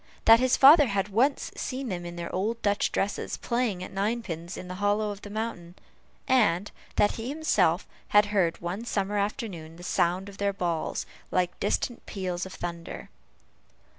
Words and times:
That 0.25 0.39
his 0.39 0.57
father 0.57 0.87
had 0.87 1.09
once 1.09 1.51
seen 1.55 1.89
them 1.89 2.07
in 2.07 2.15
their 2.15 2.33
old 2.33 2.59
Dutch 2.63 2.91
dresses 2.91 3.37
playing 3.37 3.83
at 3.83 3.93
ninepins 3.93 4.57
in 4.57 4.67
the 4.67 4.73
hollow 4.81 5.11
of 5.11 5.21
the 5.21 5.29
mountain; 5.29 5.75
and 6.27 6.71
that 6.95 7.17
he 7.17 7.29
himself 7.29 7.85
had 8.07 8.25
heard, 8.33 8.59
one 8.61 8.83
summer 8.83 9.19
afternoon, 9.19 9.75
the 9.75 9.83
sound 9.83 10.27
of 10.27 10.39
their 10.39 10.53
balls, 10.53 11.05
like 11.29 11.59
distant 11.59 12.03
peals 12.07 12.47
of 12.47 12.53
thunder. 12.55 13.11